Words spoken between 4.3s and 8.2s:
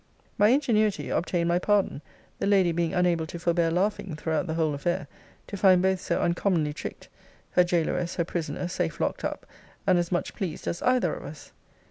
the whole affair, to find both so uncommonly tricked; her gaoleress